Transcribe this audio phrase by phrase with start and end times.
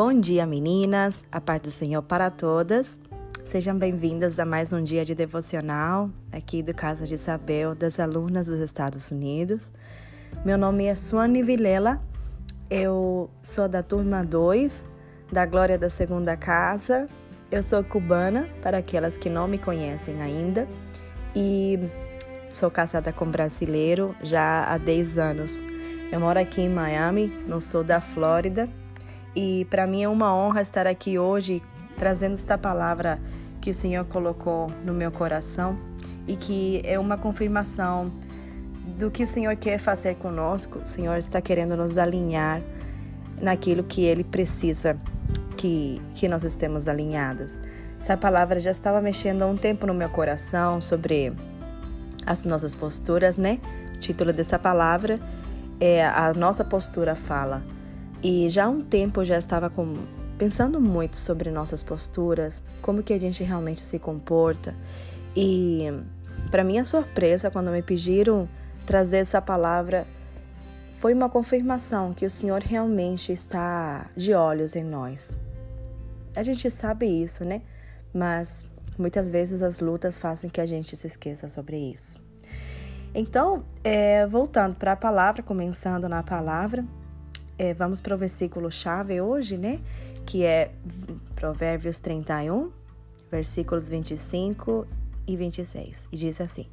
[0.00, 1.24] Bom dia, meninas.
[1.32, 3.00] A paz do Senhor para todas.
[3.44, 8.46] Sejam bem-vindas a mais um dia de devocional aqui do Casa de Isabel, das alunas
[8.46, 9.72] dos Estados Unidos.
[10.44, 12.00] Meu nome é Suane Vilela.
[12.70, 14.86] Eu sou da turma 2
[15.32, 17.08] da Glória da Segunda Casa.
[17.50, 20.68] Eu sou cubana, para aquelas que não me conhecem ainda,
[21.34, 21.76] e
[22.52, 25.60] sou casada com brasileiro já há 10 anos.
[26.12, 28.68] Eu moro aqui em Miami, no sul da Flórida,
[29.34, 31.62] e para mim é uma honra estar aqui hoje
[31.96, 33.18] trazendo esta palavra
[33.60, 35.78] que o Senhor colocou no meu coração
[36.26, 38.12] e que é uma confirmação
[38.98, 40.80] do que o Senhor quer fazer conosco.
[40.80, 42.62] O Senhor está querendo nos alinhar
[43.40, 44.96] naquilo que Ele precisa
[45.56, 47.60] que, que nós estemos alinhadas.
[48.00, 51.32] Essa palavra já estava mexendo há um tempo no meu coração sobre
[52.24, 53.58] as nossas posturas, né?
[53.96, 55.18] O título dessa palavra
[55.80, 57.62] é a nossa postura fala.
[58.22, 59.94] E já há um tempo eu já estava com,
[60.38, 64.74] pensando muito sobre nossas posturas, como que a gente realmente se comporta.
[65.36, 65.86] E
[66.50, 68.48] para minha surpresa, quando me pediram
[68.86, 70.06] trazer essa palavra,
[70.94, 75.36] foi uma confirmação que o Senhor realmente está de olhos em nós.
[76.34, 77.62] A gente sabe isso, né?
[78.12, 78.66] Mas
[78.98, 82.18] muitas vezes as lutas fazem que a gente se esqueça sobre isso.
[83.14, 86.84] Então, é, voltando para a palavra, começando na palavra,
[87.58, 89.80] é, vamos para o versículo chave hoje, né?
[90.24, 90.72] Que é
[91.34, 92.70] Provérbios 31,
[93.30, 94.86] versículos 25
[95.26, 96.08] e 26.
[96.12, 96.68] E diz assim: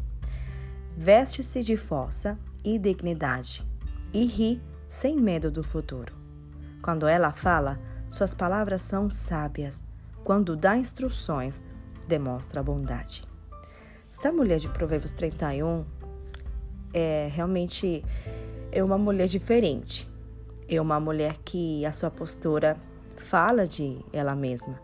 [0.96, 3.66] Veste-se de força e dignidade
[4.14, 6.14] e ri sem medo do futuro.
[6.82, 9.84] Quando ela fala, suas palavras são sábias.
[10.24, 11.62] Quando dá instruções,
[12.08, 13.24] demonstra bondade.
[14.10, 15.84] Esta mulher de Provérbios 31
[16.94, 18.04] é realmente
[18.72, 20.08] é uma mulher diferente.
[20.68, 22.78] É uma mulher que a sua postura
[23.18, 24.80] fala de ela mesma.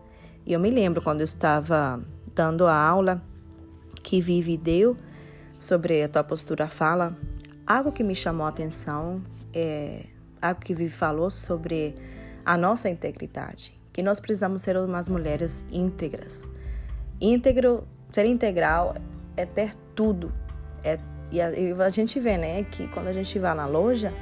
[0.45, 2.01] E eu me lembro quando eu estava
[2.33, 3.21] dando a aula
[4.01, 4.97] que Vivi deu
[5.59, 7.15] sobre a tua postura fala,
[7.65, 9.21] algo que me chamou a atenção
[9.53, 10.05] é
[10.41, 11.95] algo que Vivi falou sobre
[12.43, 16.47] a nossa integridade, que nós precisamos ser umas mulheres íntegras.
[17.19, 18.95] Íntegro, ser integral
[19.37, 20.31] é ter tudo,
[20.83, 20.97] é
[21.31, 21.47] e a,
[21.85, 24.13] a gente vê, né, que quando a gente vai na loja,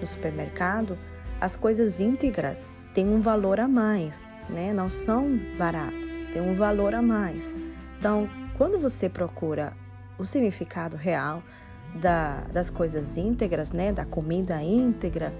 [0.00, 0.98] no supermercado,
[1.40, 4.72] as coisas íntegras têm um valor a mais, né?
[4.72, 7.50] Não são baratas, têm um valor a mais.
[7.98, 9.72] Então, quando você procura
[10.18, 11.42] o significado real
[11.94, 15.32] da, das coisas íntegras, né, da comida íntegra,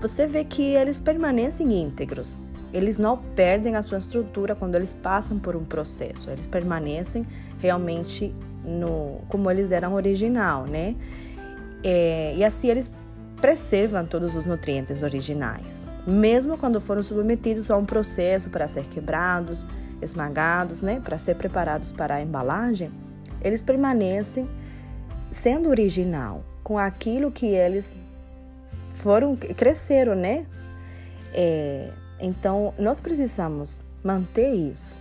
[0.00, 2.36] você vê que eles permanecem íntegros.
[2.72, 6.30] Eles não perdem a sua estrutura quando eles passam por um processo.
[6.30, 7.26] Eles permanecem
[7.58, 8.34] realmente
[8.64, 10.96] no como eles eram original, né?
[11.84, 12.90] É, e assim eles
[13.42, 19.66] preservam todos os nutrientes originais, mesmo quando foram submetidos a um processo para ser quebrados,
[20.00, 22.90] esmagados, né, para ser preparados para a embalagem,
[23.42, 24.48] eles permanecem
[25.32, 27.96] sendo original com aquilo que eles
[28.94, 30.46] foram cresceram, né?
[31.34, 34.96] É, então nós precisamos manter isso.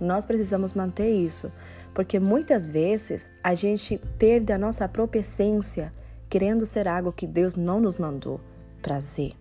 [0.00, 1.50] Nós precisamos manter isso
[1.92, 5.90] porque muitas vezes a gente perde a nossa própria essência
[6.30, 8.40] querendo ser algo que Deus não nos mandou
[8.80, 9.32] prazer.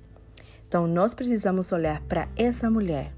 [0.67, 3.13] Então nós precisamos olhar para essa mulher,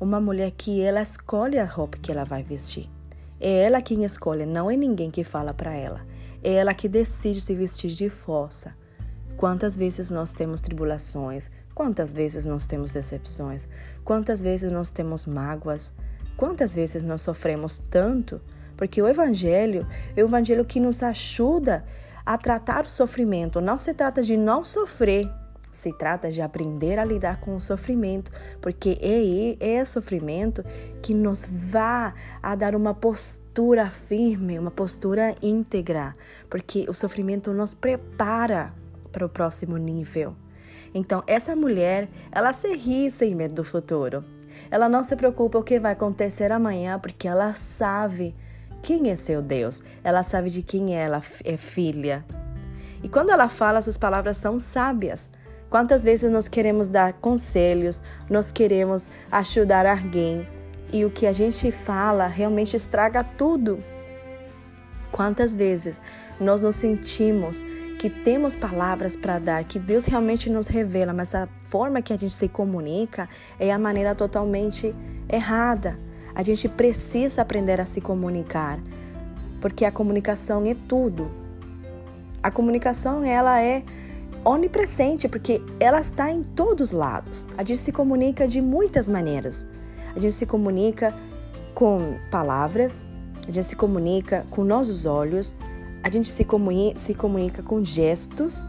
[0.00, 2.90] uma mulher que ela escolhe a roupa que ela vai vestir.
[3.40, 6.04] É ela quem escolhe, não é ninguém que fala para ela.
[6.42, 8.74] É ela que decide se vestir de força.
[9.36, 11.50] Quantas vezes nós temos tribulações?
[11.74, 13.68] Quantas vezes nós temos decepções?
[14.04, 15.92] Quantas vezes nós temos mágoas?
[16.36, 18.40] Quantas vezes nós sofremos tanto
[18.76, 21.84] porque o Evangelho é o Evangelho que nos ajuda
[22.24, 23.60] a tratar o sofrimento.
[23.60, 25.30] Não se trata de não sofrer,
[25.72, 30.64] se trata de aprender a lidar com o sofrimento, porque é, é sofrimento
[31.00, 32.12] que nos vai
[32.42, 36.14] a dar uma postura firme, uma postura íntegra,
[36.50, 38.72] porque o sofrimento nos prepara
[39.10, 40.34] para o próximo nível.
[40.94, 44.22] Então, essa mulher, ela se ri sem medo do futuro.
[44.70, 48.34] Ela não se preocupa o que vai acontecer amanhã, porque ela sabe
[48.82, 49.82] quem é seu Deus?
[50.02, 52.24] Ela sabe de quem ela é filha.
[53.02, 55.30] E quando ela fala, suas palavras são sábias.
[55.70, 60.46] Quantas vezes nós queremos dar conselhos, nós queremos ajudar alguém
[60.92, 63.82] e o que a gente fala realmente estraga tudo.
[65.10, 66.00] Quantas vezes
[66.38, 67.64] nós nos sentimos
[67.98, 72.16] que temos palavras para dar, que Deus realmente nos revela, mas a forma que a
[72.16, 73.28] gente se comunica
[73.58, 74.94] é a maneira totalmente
[75.28, 75.98] errada.
[76.34, 78.78] A gente precisa aprender a se comunicar,
[79.60, 81.30] porque a comunicação é tudo.
[82.42, 83.82] A comunicação ela é
[84.44, 87.46] onipresente, porque ela está em todos os lados.
[87.56, 89.66] A gente se comunica de muitas maneiras.
[90.14, 91.14] A gente se comunica
[91.74, 93.04] com palavras,
[93.46, 95.54] a gente se comunica com nossos olhos,
[96.02, 98.66] a gente se comunica, se comunica com gestos,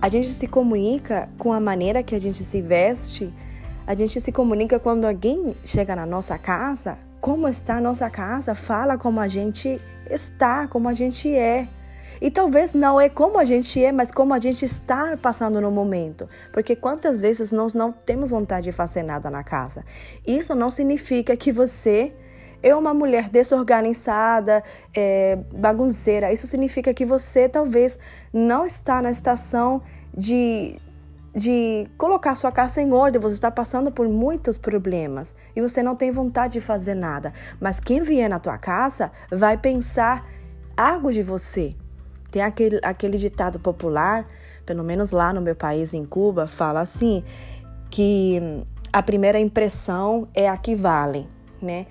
[0.00, 3.32] a gente se comunica com a maneira que a gente se veste,
[3.86, 8.54] a gente se comunica quando alguém chega na nossa casa, como está a nossa casa,
[8.54, 11.68] fala como a gente está, como a gente é.
[12.20, 15.70] E talvez não é como a gente é, mas como a gente está passando no
[15.70, 16.28] momento.
[16.52, 19.84] Porque quantas vezes nós não temos vontade de fazer nada na casa?
[20.26, 22.14] Isso não significa que você
[22.62, 24.64] é uma mulher desorganizada,
[24.96, 26.32] é, bagunceira.
[26.32, 27.98] Isso significa que você talvez
[28.32, 29.82] não está na estação
[30.16, 30.80] de,
[31.34, 35.96] de colocar sua casa em ordem, você está passando por muitos problemas e você não
[35.96, 37.32] tem vontade de fazer nada.
[37.60, 40.24] Mas quem vier na tua casa vai pensar
[40.76, 41.74] algo de você.
[42.30, 44.26] Tem aquele, aquele ditado popular,
[44.64, 47.24] pelo menos lá no meu país, em Cuba, fala assim,
[47.90, 48.40] que
[48.92, 51.28] a primeira impressão é a que vale,
[51.60, 51.86] né?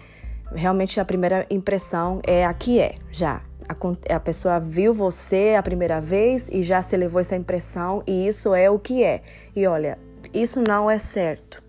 [0.56, 3.42] Realmente a primeira impressão é a que é, já.
[3.68, 8.54] A, pessoa viu você a primeira vez e já se levou essa impressão e isso
[8.54, 9.22] é o que é.
[9.56, 9.98] E olha,
[10.34, 11.64] isso não é certo.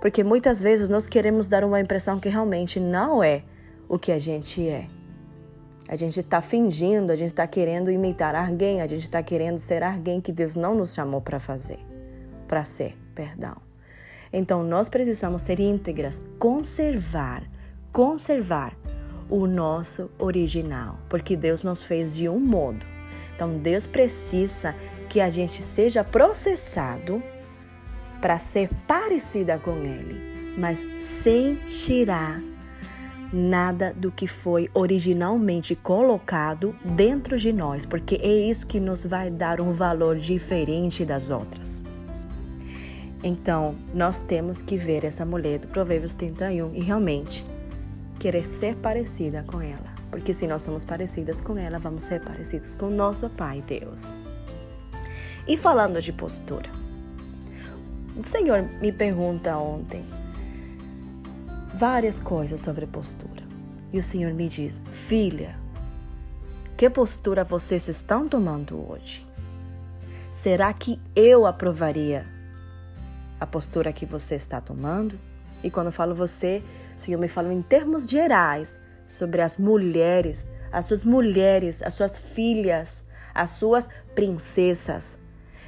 [0.00, 3.42] Porque muitas vezes nós queremos dar uma impressão que realmente não é
[3.88, 4.86] o que a gente é.
[5.88, 9.82] A gente está fingindo, a gente está querendo imitar alguém, a gente está querendo ser
[9.82, 11.78] alguém que Deus não nos chamou para fazer,
[12.48, 13.56] para ser, perdão.
[14.32, 17.42] Então nós precisamos ser íntegras, conservar,
[17.92, 18.76] conservar
[19.28, 22.84] o nosso original, porque Deus nos fez de um modo.
[23.34, 24.74] Então Deus precisa
[25.08, 27.22] que a gente seja processado
[28.20, 32.40] para ser parecida com Ele, mas sem tirar
[33.32, 39.30] nada do que foi originalmente colocado dentro de nós, porque é isso que nos vai
[39.30, 41.82] dar um valor diferente das outras.
[43.22, 47.42] Então, nós temos que ver essa mulher do Provérbios 31 e realmente
[48.24, 52.74] querer ser parecida com ela, porque se nós somos parecidas com ela, vamos ser parecidos
[52.74, 54.10] com nosso Pai Deus.
[55.46, 56.70] E falando de postura,
[58.16, 60.02] o Senhor me pergunta ontem
[61.74, 63.42] várias coisas sobre postura.
[63.92, 65.60] E o Senhor me diz: Filha,
[66.78, 69.28] que postura vocês estão tomando hoje?
[70.30, 72.24] Será que eu aprovaria
[73.38, 75.20] a postura que você está tomando?
[75.62, 76.62] E quando falo você,
[76.96, 82.18] o Senhor me fala em termos gerais sobre as mulheres, as suas mulheres, as suas
[82.18, 83.04] filhas,
[83.34, 85.18] as suas princesas.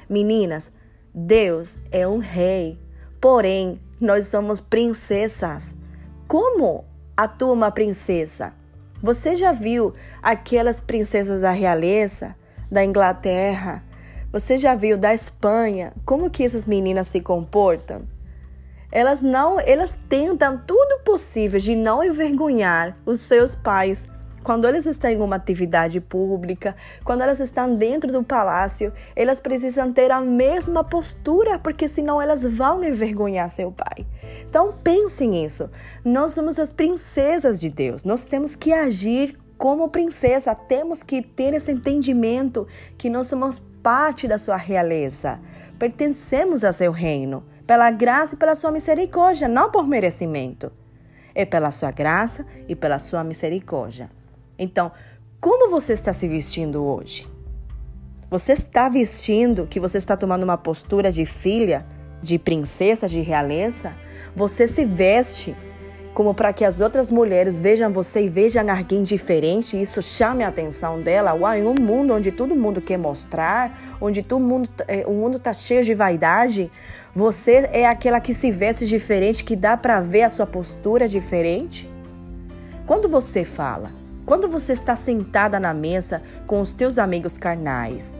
[0.09, 0.71] Meninas,
[1.13, 2.79] Deus é um rei,
[3.19, 5.75] porém nós somos princesas.
[6.27, 6.85] Como
[7.15, 8.53] atua uma princesa?
[9.01, 12.35] Você já viu aquelas princesas da realeza,
[12.71, 13.83] da Inglaterra?
[14.31, 15.93] Você já viu da Espanha?
[16.05, 18.07] Como que essas meninas se comportam?
[18.91, 24.05] Elas não, elas tentam tudo possível de não envergonhar os seus pais
[24.47, 26.73] quando elas estão em uma atividade pública,
[27.03, 32.43] quando elas estão dentro do palácio, elas precisam ter a mesma postura, porque senão elas
[32.43, 34.07] vão envergonhar seu pai.
[34.49, 35.69] Então pense nisso.
[36.01, 38.05] Nós somos as princesas de Deus.
[38.05, 42.65] Nós temos que agir como princesa, temos que ter esse entendimento
[42.97, 45.41] que nós somos parte da sua realeza.
[45.77, 50.71] Pertencemos a seu reino, pela graça e pela sua misericórdia, não por merecimento.
[51.35, 54.09] É pela sua graça e pela sua misericórdia.
[54.57, 54.91] Então,
[55.39, 57.27] como você está se vestindo hoje?
[58.31, 61.85] Você está vestindo que você está tomando uma postura de filha,
[62.21, 63.93] de princesa, de realeza?
[64.35, 65.55] Você se veste
[66.17, 70.43] como para que as outras mulheres vejam você e vejam alguém diferente, e isso chame
[70.43, 71.37] a atenção dela.
[71.55, 75.53] Em um mundo onde todo mundo quer mostrar, onde todo mundo, eh, o mundo está
[75.53, 76.71] cheio de vaidade,
[77.17, 81.89] você é aquela que se veste diferente, que dá para ver a sua postura diferente?
[82.85, 83.89] Quando você fala,
[84.23, 88.13] quando você está sentada na mesa com os teus amigos carnais,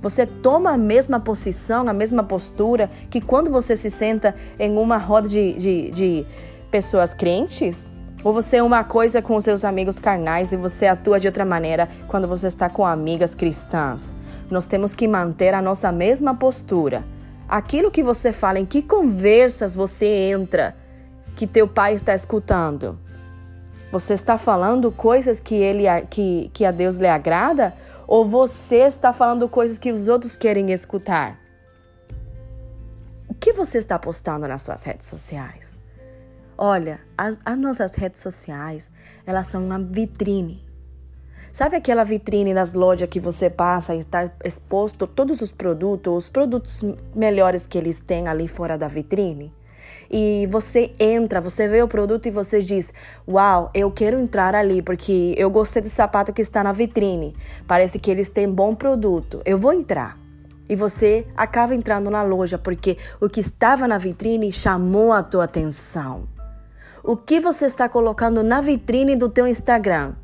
[0.00, 4.96] você toma a mesma posição, a mesma postura que quando você se senta em uma
[4.96, 6.26] roda de, de, de
[6.68, 7.88] pessoas crentes?
[8.24, 11.44] Ou você é uma coisa com os seus amigos carnais e você atua de outra
[11.44, 14.10] maneira quando você está com amigas cristãs?
[14.50, 17.04] Nós temos que manter a nossa mesma postura.
[17.48, 20.76] Aquilo que você fala, em que conversas você entra,
[21.36, 22.98] que teu pai está escutando.
[23.90, 27.74] Você está falando coisas que ele que, que a Deus lhe agrada
[28.06, 31.38] ou você está falando coisas que os outros querem escutar?
[33.28, 35.76] O que você está postando nas suas redes sociais?
[36.56, 38.88] Olha, as, as nossas redes sociais,
[39.26, 40.64] elas são uma vitrine.
[41.52, 46.30] Sabe aquela vitrine das lojas que você passa e está exposto todos os produtos, os
[46.30, 46.82] produtos
[47.14, 49.52] melhores que eles têm ali fora da vitrine?
[50.10, 52.90] E você entra, você vê o produto e você diz:
[53.28, 57.36] Uau, eu quero entrar ali porque eu gostei do sapato que está na vitrine.
[57.66, 59.42] Parece que eles têm bom produto.
[59.44, 60.18] Eu vou entrar.
[60.70, 65.44] E você acaba entrando na loja porque o que estava na vitrine chamou a tua
[65.44, 66.26] atenção.
[67.04, 70.14] O que você está colocando na vitrine do teu Instagram?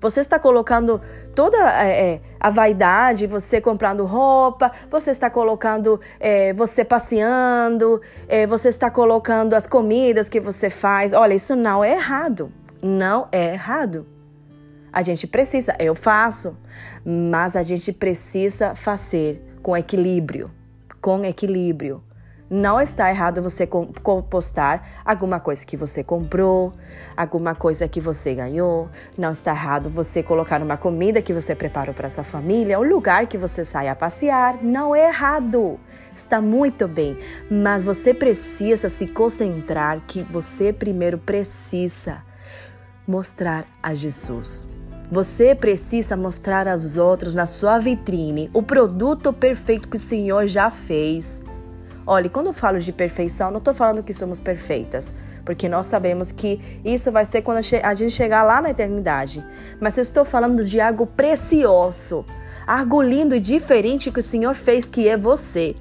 [0.00, 1.00] Você está colocando
[1.34, 8.46] toda é, é, a vaidade, você comprando roupa, você está colocando é, você passeando, é,
[8.46, 11.12] você está colocando as comidas que você faz.
[11.12, 12.52] Olha, isso não é errado.
[12.82, 14.06] Não é errado.
[14.92, 16.56] A gente precisa, eu faço,
[17.04, 20.50] mas a gente precisa fazer com equilíbrio.
[21.00, 22.02] Com equilíbrio.
[22.48, 23.68] Não está errado você
[24.30, 26.72] postar alguma coisa que você comprou,
[27.16, 28.88] alguma coisa que você ganhou.
[29.18, 33.26] Não está errado você colocar uma comida que você preparou para sua família, um lugar
[33.26, 34.62] que você sai a passear.
[34.62, 35.80] Não é errado.
[36.14, 37.18] Está muito bem,
[37.50, 42.22] mas você precisa se concentrar que você primeiro precisa
[43.08, 44.68] mostrar a Jesus.
[45.10, 50.70] Você precisa mostrar aos outros na sua vitrine o produto perfeito que o Senhor já
[50.70, 51.44] fez
[52.06, 55.12] Olha, quando eu falo de perfeição, não estou falando que somos perfeitas,
[55.44, 59.44] porque nós sabemos que isso vai ser quando a gente chegar lá na eternidade.
[59.80, 62.24] Mas eu estou falando de algo precioso,
[62.64, 65.74] algo lindo e diferente que o Senhor fez, que é você.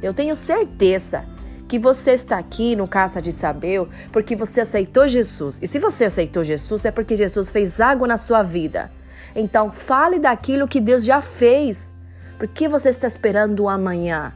[0.00, 1.24] Eu tenho certeza
[1.66, 5.58] que você está aqui no Caça de Sabeu porque você aceitou Jesus.
[5.60, 8.92] E se você aceitou Jesus, é porque Jesus fez algo na sua vida.
[9.34, 11.92] Então, fale daquilo que Deus já fez.
[12.38, 14.32] Por que você está esperando o amanhã?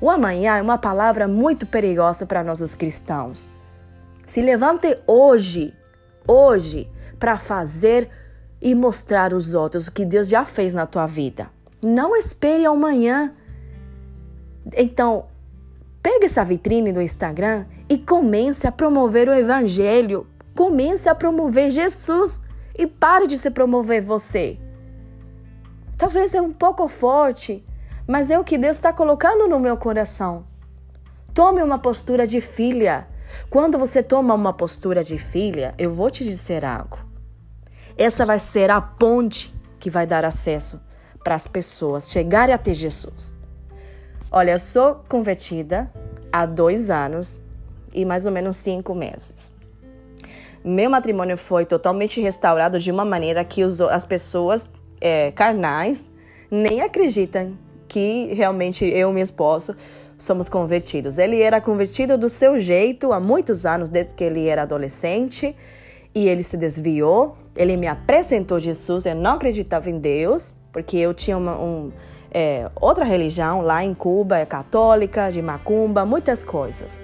[0.00, 3.50] O amanhã é uma palavra muito perigosa para nós os cristãos.
[4.26, 5.74] Se levante hoje,
[6.26, 8.10] hoje, para fazer
[8.60, 11.48] e mostrar aos outros o que Deus já fez na tua vida.
[11.82, 13.32] Não espere amanhã.
[14.76, 15.26] Então,
[16.02, 20.26] pegue essa vitrine do Instagram e comece a promover o evangelho.
[20.54, 22.42] Comece a promover Jesus
[22.76, 24.58] e pare de se promover você.
[25.96, 27.64] Talvez é um pouco forte,
[28.06, 30.44] mas é o que Deus está colocando no meu coração.
[31.34, 33.06] Tome uma postura de filha.
[33.50, 36.98] Quando você toma uma postura de filha, eu vou te dizer algo.
[37.98, 40.80] Essa vai ser a ponte que vai dar acesso
[41.22, 43.34] para as pessoas chegarem até Jesus.
[44.30, 45.90] Olha, eu sou convertida
[46.32, 47.40] há dois anos
[47.92, 49.54] e mais ou menos cinco meses.
[50.64, 54.70] Meu matrimônio foi totalmente restaurado de uma maneira que as pessoas
[55.00, 56.08] é, carnais
[56.50, 57.56] nem acreditam
[57.88, 59.76] que realmente eu e meu esposo
[60.18, 61.18] somos convertidos.
[61.18, 65.54] Ele era convertido do seu jeito há muitos anos, desde que ele era adolescente,
[66.14, 67.36] e ele se desviou.
[67.54, 71.92] Ele me apresentou Jesus, eu não acreditava em Deus, porque eu tinha uma, um,
[72.30, 77.00] é, outra religião lá em Cuba, é católica, de macumba, muitas coisas,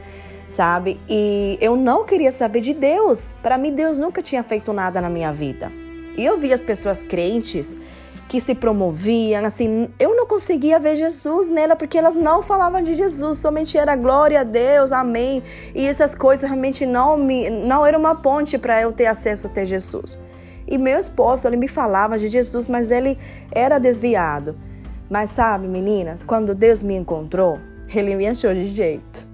[0.51, 1.01] sabe?
[1.09, 3.35] E eu não queria saber de Deus.
[3.43, 5.73] Para mim, Deus nunca tinha feito nada na minha vida.
[6.17, 7.75] E eu vi as pessoas crentes
[8.29, 12.95] que se promoviam, assim, eu não conseguia ver Jesus nela porque elas não falavam de
[12.95, 15.43] Jesus, somente era glória a Deus, amém.
[15.75, 19.67] E essas coisas realmente não me não era uma ponte para eu ter acesso até
[19.67, 20.19] Jesus.
[20.67, 23.19] E meu esposo, ele me falava de Jesus, mas ele
[23.51, 24.57] era desviado.
[25.11, 27.59] Mas sabe, meninas, quando Deus me encontrou,
[27.95, 29.29] ele me achou de jeito.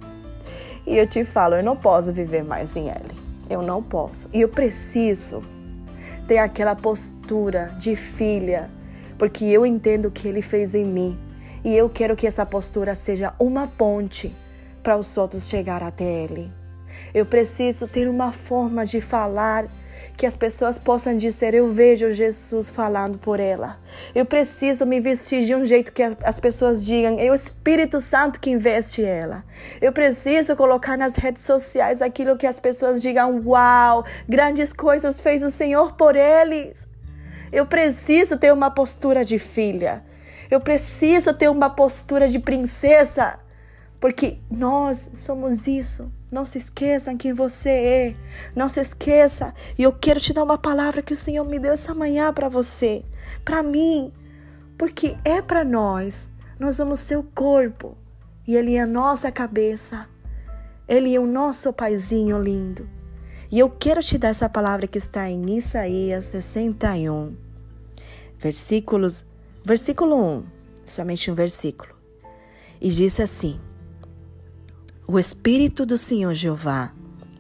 [0.85, 3.15] E eu te falo, eu não posso viver mais sem ele.
[3.49, 4.29] Eu não posso.
[4.33, 5.45] E eu preciso
[6.27, 8.71] ter aquela postura de filha,
[9.19, 11.19] porque eu entendo o que ele fez em mim
[11.65, 14.35] e eu quero que essa postura seja uma ponte
[14.83, 16.51] para os outros chegar até ele.
[17.13, 19.69] Eu preciso ter uma forma de falar
[20.17, 23.79] que as pessoas possam dizer: Eu vejo Jesus falando por ela.
[24.15, 28.41] Eu preciso me vestir de um jeito que as pessoas digam: É o Espírito Santo
[28.41, 29.45] que investe ela.
[29.81, 35.43] Eu preciso colocar nas redes sociais aquilo que as pessoas digam: Uau, grandes coisas fez
[35.43, 36.88] o Senhor por eles.
[37.53, 40.05] Eu preciso ter uma postura de filha.
[40.51, 43.39] Eu preciso ter uma postura de princesa.
[44.01, 46.11] Porque nós somos isso.
[46.31, 48.17] Não se esqueçam quem você é.
[48.55, 49.55] Não se esqueça.
[49.77, 52.49] E eu quero te dar uma palavra que o Senhor me deu essa manhã para
[52.49, 53.05] você,
[53.45, 54.13] para mim.
[54.77, 56.29] Porque é para nós.
[56.59, 57.97] Nós somos seu corpo.
[58.47, 60.09] E Ele é a nossa cabeça.
[60.87, 62.98] Ele é o nosso paizinho lindo.
[63.51, 67.35] E eu quero te dar essa palavra que está em Isaías 61,
[68.39, 69.25] versículos,
[69.65, 70.45] versículo 1,
[70.85, 71.95] somente um versículo.
[72.79, 73.59] E diz assim:
[75.07, 76.93] O Espírito do Senhor Jeová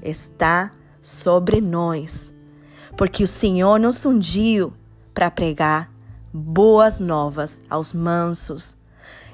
[0.02, 0.72] está
[1.02, 2.32] sobre nós,
[2.96, 4.72] porque o Senhor nos ungiu
[5.12, 5.92] para pregar
[6.32, 8.78] boas novas aos mansos.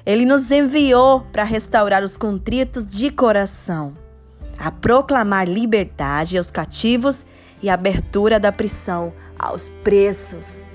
[0.05, 3.97] Ele nos enviou para restaurar os contritos de coração,
[4.59, 7.25] a proclamar liberdade aos cativos
[7.63, 10.69] e abertura da prisão aos preços.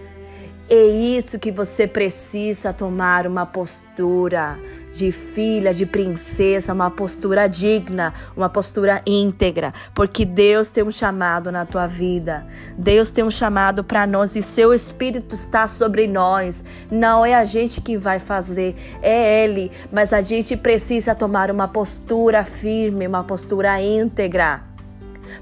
[0.72, 4.56] É isso que você precisa tomar uma postura
[4.94, 11.52] de filha, de princesa, uma postura digna, uma postura íntegra, porque Deus tem um chamado
[11.52, 12.46] na tua vida.
[12.78, 16.64] Deus tem um chamado para nós e seu espírito está sobre nós.
[16.92, 21.68] Não é a gente que vai fazer, é ele, mas a gente precisa tomar uma
[21.68, 24.62] postura firme, uma postura íntegra.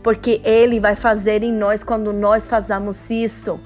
[0.01, 3.59] Porque ele vai fazer em nós quando nós fazemos isso.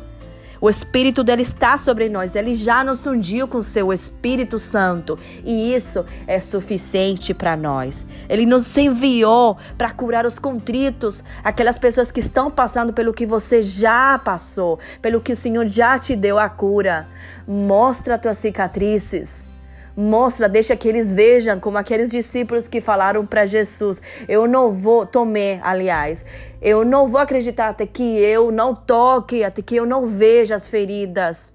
[0.61, 2.35] O Espírito dele está sobre nós.
[2.35, 5.17] Ele já nos ungiu com seu Espírito Santo.
[5.43, 8.05] E isso é suficiente para nós.
[8.29, 13.63] Ele nos enviou para curar os contritos, aquelas pessoas que estão passando pelo que você
[13.63, 17.07] já passou, pelo que o Senhor já te deu a cura.
[17.47, 19.50] Mostra tuas cicatrizes.
[19.95, 25.05] Mostra, deixa que eles vejam como aqueles discípulos que falaram para Jesus: Eu não vou,
[25.05, 26.25] Tomé, aliás,
[26.61, 30.67] eu não vou acreditar até que eu não toque, até que eu não veja as
[30.67, 31.51] feridas.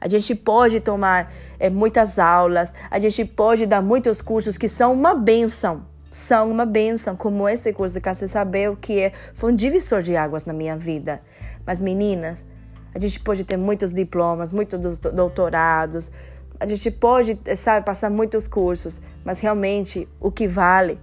[0.00, 4.92] A gente pode tomar é, muitas aulas, a gente pode dar muitos cursos que são
[4.92, 5.86] uma benção.
[6.10, 9.12] São uma benção, como esse curso que você saber o que é.
[9.32, 11.20] Foi um divisor de águas na minha vida.
[11.66, 12.44] Mas, meninas,
[12.94, 16.10] a gente pode ter muitos diplomas, muitos doutorados,
[16.58, 20.98] a gente pode, sabe, passar muitos cursos, mas realmente o que vale,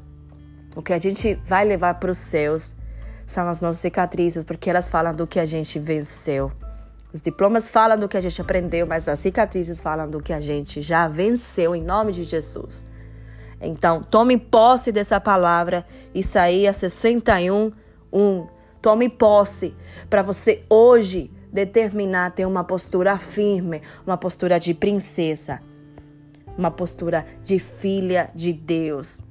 [0.76, 2.76] o que a gente vai levar para os céus,
[3.26, 6.52] são as nossas cicatrizes, porque elas falam do que a gente venceu.
[7.14, 10.40] Os diplomas falam do que a gente aprendeu, mas as cicatrizes falam do que a
[10.40, 12.86] gente já venceu em nome de Jesus.
[13.60, 17.72] Então, tome posse dessa palavra, Isaías 61,
[18.12, 18.48] 1.
[18.82, 19.76] Tome posse
[20.10, 25.62] para você hoje determinar ter uma postura firme, uma postura de princesa,
[26.58, 29.22] uma postura de filha de Deus.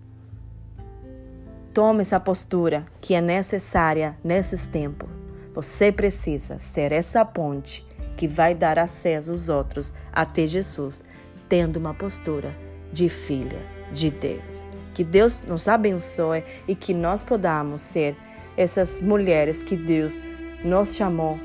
[1.72, 5.08] Tome essa postura que é necessária nesses tempos.
[5.54, 11.02] Você precisa ser essa ponte que vai dar acesso aos outros até Jesus,
[11.48, 12.54] tendo uma postura
[12.92, 13.60] de filha
[13.92, 14.66] de Deus.
[14.94, 18.16] Que Deus nos abençoe e que nós podamos ser
[18.56, 20.20] essas mulheres que Deus
[20.64, 21.38] nos chamou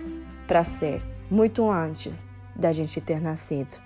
[0.48, 2.24] para ser muito antes
[2.56, 3.78] da gente ter nascido.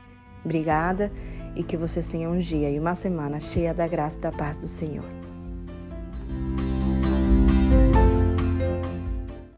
[0.43, 1.11] Obrigada
[1.55, 4.57] e que vocês tenham um dia e uma semana cheia da graça e da paz
[4.57, 5.18] do Senhor.